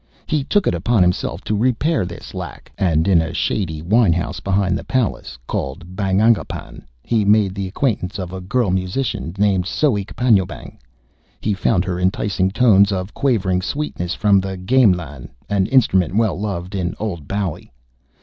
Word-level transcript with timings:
He 0.25 0.43
took 0.43 0.65
it 0.65 0.73
upon 0.73 1.03
himself 1.03 1.43
to 1.43 1.55
repair 1.55 2.07
this 2.07 2.33
lack, 2.33 2.71
and 2.75 3.07
in 3.07 3.21
a 3.21 3.35
shady 3.35 3.83
wine 3.83 4.13
house 4.13 4.39
behind 4.39 4.75
the 4.75 4.83
palace, 4.83 5.37
called 5.45 5.81
the 5.81 5.85
Barangipan, 5.85 6.87
he 7.03 7.23
made 7.23 7.53
the 7.53 7.67
acquaintance 7.67 8.17
of 8.17 8.33
a 8.33 8.41
girl 8.41 8.71
musician 8.71 9.31
named 9.37 9.65
Soek 9.67 10.15
Panjoebang. 10.15 10.79
He 11.39 11.53
found 11.53 11.85
her 11.85 11.99
enticing 11.99 12.49
tones 12.49 12.91
of 12.91 13.13
quavering 13.13 13.61
sweetness 13.61 14.15
from 14.15 14.39
the 14.39 14.57
gamelan, 14.57 15.29
an 15.49 15.67
instrument 15.67 16.15
well 16.15 16.39
loved 16.39 16.73
in 16.73 16.95
Old 16.99 17.27
Bali. 17.27 17.71